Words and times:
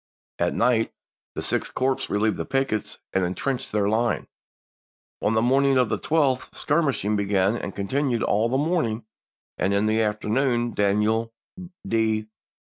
At 0.39 0.55
night 0.55 0.91
the 1.35 1.43
Sixth 1.43 1.75
Corps 1.75 2.09
relieved 2.09 2.37
the 2.37 2.43
pickets 2.45 2.97
and 3.13 3.23
intrenched 3.23 3.71
their 3.71 3.87
line. 3.87 4.27
On 5.21 5.35
the 5.35 5.43
morning 5.43 5.75
juiy, 5.75 5.89
1864. 5.89 6.19
of 6.19 6.39
the 6.39 6.55
12th 6.55 6.55
skirmishing 6.55 7.15
began 7.15 7.55
and 7.55 7.75
continued 7.75 8.23
all 8.23 8.49
the 8.49 8.57
morning, 8.57 9.05
and 9.59 9.75
in 9.75 9.85
the 9.85 10.01
afternoon 10.01 10.73
Daniel 10.73 11.31
D. 11.87 12.25